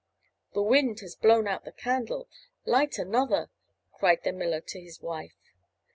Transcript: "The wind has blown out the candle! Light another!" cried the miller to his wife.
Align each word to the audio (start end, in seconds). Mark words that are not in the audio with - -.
"The 0.55 0.63
wind 0.63 1.01
has 1.01 1.13
blown 1.15 1.47
out 1.47 1.63
the 1.63 1.71
candle! 1.71 2.27
Light 2.65 2.97
another!" 2.97 3.51
cried 3.93 4.23
the 4.23 4.33
miller 4.33 4.61
to 4.61 4.81
his 4.81 4.99
wife. 4.99 5.37